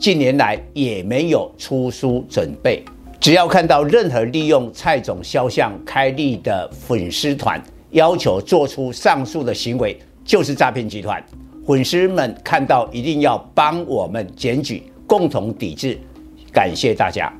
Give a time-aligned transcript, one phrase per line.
[0.00, 2.82] 近年来也没有出书准备。
[3.20, 11.22] 只要看到任何利用蔡总肖像开立的粉丝团，要求做出上述的行为，就是诈骗集团。
[11.66, 15.98] 粉丝们看到一定要帮我们检举，共同抵制。
[16.50, 17.30] 感谢大家。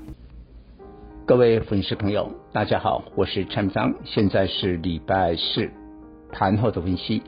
[1.25, 5.67] 各位粉丝朋友，大家好，我是陈章，现在是礼拜四
[6.31, 7.23] 盘后的分析。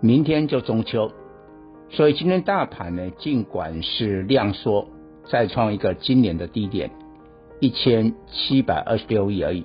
[0.00, 1.08] 明天就中秋，
[1.90, 4.88] 所以今天大盘呢，尽管是量缩，
[5.24, 6.90] 再创一个今年的低点，
[7.60, 9.64] 一千七百二十六亿而已。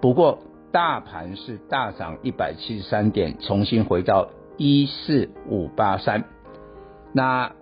[0.00, 0.38] 不过
[0.72, 6.24] 大盘是大涨一百七十三点，重新回到一四五八三。
[7.12, 7.52] 那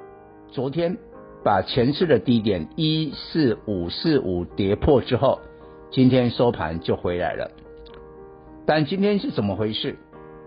[0.51, 0.99] 昨天。
[1.45, 5.41] 把前次的低点一四五四五跌破之后，
[5.91, 7.51] 今天收盘就回来了。
[8.65, 9.97] 但今天是怎么回事？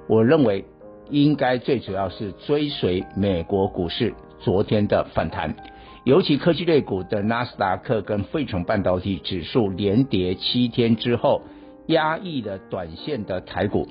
[0.08, 0.64] 我认为
[1.10, 5.56] 应该最主要是追随美国股市昨天的反弹，
[6.04, 11.42] 尤其科技类股的纳斯达克跟费城半导体指数连跌七天之后，
[11.88, 13.88] 压抑了短线的台股。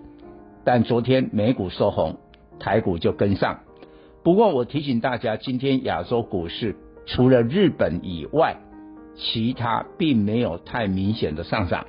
[0.65, 2.19] 但昨天美股收红，
[2.59, 3.61] 台股就跟上。
[4.23, 6.77] 不过我提醒大家，今天亚洲股市。
[7.06, 8.56] 除了日本以外，
[9.15, 11.87] 其他并没有太明显的上涨，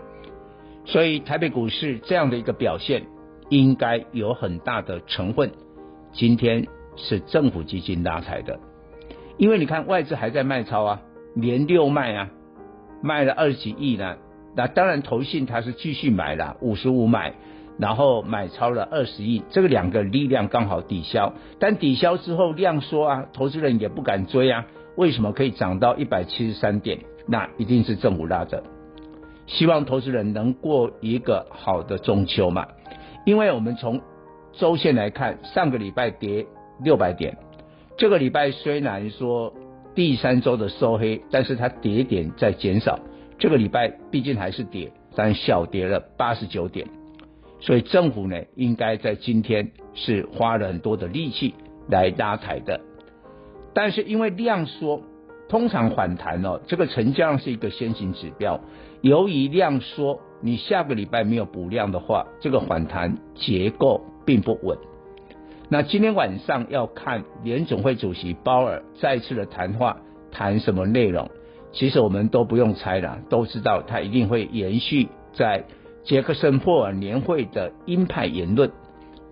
[0.84, 3.04] 所以台北股市这样的一个表现，
[3.50, 5.52] 应该有很大的成分，
[6.12, 8.60] 今天是政府基金拉抬的，
[9.38, 11.02] 因为你看外资还在卖超啊，
[11.36, 12.30] 连六卖啊，
[13.02, 14.16] 卖了二十几亿呢，
[14.56, 17.34] 那当然投信它是继续买了五十五买，
[17.78, 24.66] 然后买超了二十亿，这个两个力量刚好抵消，但抵消之后量缩啊，投资人也不敢追啊。
[24.96, 27.00] 为什么可以涨到一百七十三点？
[27.28, 28.64] 那一定是政府拉的。
[29.46, 32.66] 希望投资人能过一个好的中秋嘛。
[33.26, 34.02] 因为我们从
[34.54, 36.46] 周线来看，上个礼拜跌
[36.82, 37.38] 六百点，
[37.98, 39.54] 这个礼拜虽然说
[39.94, 43.00] 第三周的收黑，但是它跌点在减少。
[43.38, 46.88] 这个礼拜毕竟还是跌，但小跌了八十九点。
[47.60, 51.56] 所以政府呢，应该在今天是花了很多的力气
[51.90, 52.80] 来拉抬的。
[53.74, 55.02] 但是因为量缩，
[55.48, 58.60] 通常反弹哦，这个成交量是一个先行指标。
[59.02, 64.78] 由于量缩，你下个礼拜没有补量的话，这个反弹结构并不稳。
[65.70, 69.98] 那今天晚上要看联总会主席鲍尔再次的谈话，
[70.32, 71.30] 谈什么内容？
[71.72, 75.64] 其实我们都不用猜了，都知道他一定会延续在
[76.04, 78.72] 杰克森霍尔年会的鹰派言论，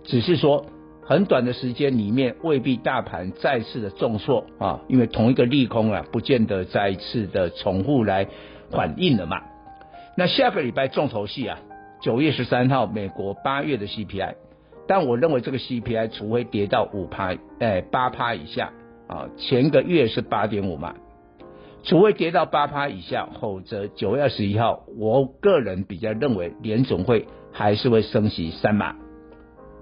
[0.03, 0.65] 只是说。
[1.05, 8.27] 很短的时间里面，未必大盘再次的重挫啊，因为同一个利空啊，不见得再次的重复来
[8.71, 9.41] 反应了嘛。
[10.15, 11.59] 那下个礼拜重头戏啊，
[12.01, 14.35] 九月十三号美国八月的 CPI，
[14.87, 18.71] 但我认为这个 CPI 除非跌到五趴，哎八趴以下
[19.07, 20.95] 啊，前个月是八点五嘛，
[21.83, 28.95] 除非跌到八趴以下，否则九月二十一号，我个人比较认为联总会还是会升息三码。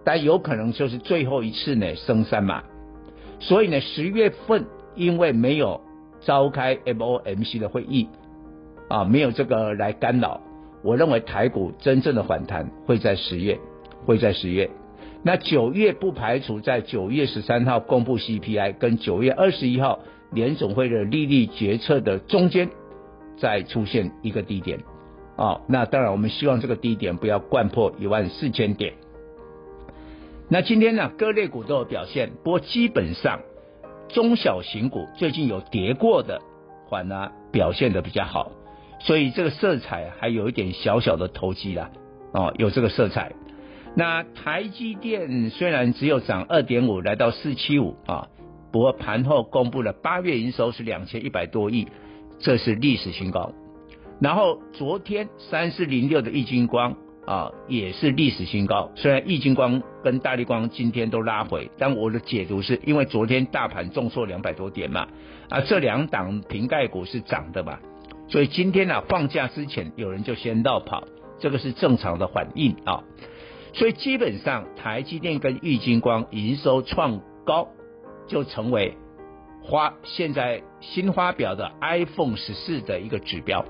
[0.03, 2.63] 但有可能就是最后一次呢，升三码，
[3.39, 5.81] 所以呢，十月份因为没有
[6.21, 8.07] 召开 FOMC 的会议
[8.89, 10.41] 啊，没有这个来干扰，
[10.83, 13.59] 我认为台股真正的反弹会在十月，
[14.05, 14.69] 会在十月。
[15.23, 19.99] 那九月不排除在九月十三号公布 CPI，跟九月二十一号
[20.31, 22.69] 联总会的利率决策的中间
[23.37, 24.79] 再出现一个低点
[25.35, 25.61] 哦。
[25.67, 28.93] 那当然，我们希望这个低点不要掼破一万四千点。
[30.53, 33.39] 那今天呢，各类股都有表现，不过基本上
[34.09, 36.41] 中小型股最近有跌过的，
[36.89, 38.51] 反而表现得比较好，
[38.99, 41.89] 所以这个色彩还有一点小小的投机啦，
[42.33, 43.31] 哦，有这个色彩。
[43.95, 48.27] 那台积电虽然只有涨二点五，来到四七五啊，
[48.73, 51.87] 不过盘后公布了八月营收是两千一百多亿，
[52.39, 53.53] 这是历史新高。
[54.19, 56.97] 然后昨天三四零六的易晶光。
[57.25, 58.91] 啊，也是历史新高。
[58.95, 65.07] 虽然玉晶光跟大力光今天都拉回，但我的解读是因为昨天大盘重挫两百多点嘛，
[65.49, 67.79] 啊，这两档瓶盖股是涨的嘛，
[68.27, 71.03] 所以今天呢、啊、放假之前有人就先落跑，
[71.39, 73.03] 这个是正常的反应啊。
[73.73, 77.69] 所以基本上台积电跟玉晶光营收创高，
[78.27, 78.97] 就成为
[79.63, 83.63] 花现在新发表的 iPhone 十四的一个指标，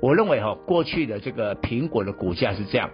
[0.00, 2.90] 我认为哈，过去的这个苹果的股价是这样，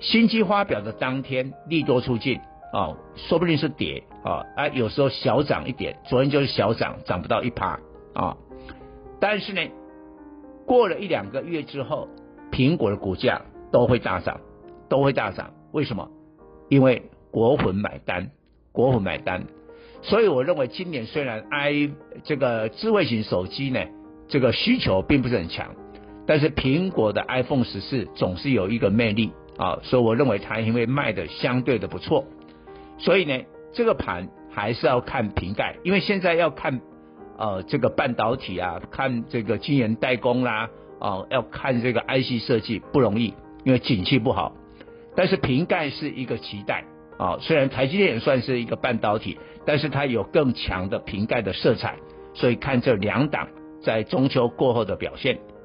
[0.00, 2.38] 新机发表的当天利多出尽
[2.72, 7.78] 啊，说不定是跌啊，啊，有时候小涨一点，昨天就是小涨，涨不到一趴
[8.14, 8.36] 啊，
[9.18, 9.62] 但是呢，
[10.66, 12.08] 过了一两个月之后，
[12.50, 13.40] 苹果的股价
[13.72, 14.40] 都会大涨，
[14.88, 16.10] 都会大涨，为什么？
[16.68, 18.30] 因为国粉买单，
[18.72, 19.44] 国粉买单。
[20.02, 21.90] 所以我认为今年虽然 i
[22.24, 23.80] 这个智慧型手机呢，
[24.28, 25.74] 这个需求并不是很强，
[26.26, 32.24] 但是苹果的 iPhone 十四总是有一个魅力啊，所以我认为它因为卖的相对的不错，
[32.98, 36.80] 所以呢，这个盘还是要看瓶盖，因为现在要看
[37.36, 43.34] 呃这个半导体啊，看这个晶圆代工啦，啊要看这个 IC 设计不容易，
[43.64, 44.52] 因为景气不好，
[45.14, 46.84] 但是瓶盖是一个期待。
[47.16, 51.94] 啊，虽然台积电也算是一个半导体，但是它有更强的瓶盖的色彩，
[52.34, 53.46] 所以看这两档
[53.84, 55.38] 在中秋过后的表现。